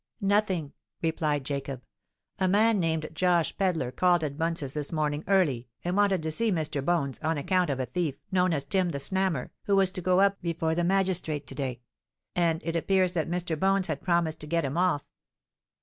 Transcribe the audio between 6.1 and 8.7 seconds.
to see Mr. Bones, on account of a thief, known as